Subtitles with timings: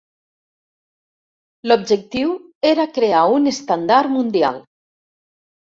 [1.67, 2.33] L'objectiu
[2.71, 4.61] era crear un estàndard mundial.